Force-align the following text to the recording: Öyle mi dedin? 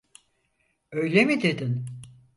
Öyle 0.91 1.25
mi 1.25 1.41
dedin? 1.41 1.85